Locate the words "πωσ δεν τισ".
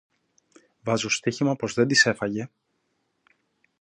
1.55-2.05